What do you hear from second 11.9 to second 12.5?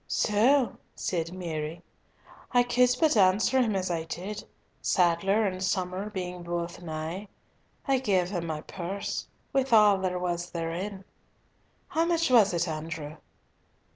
much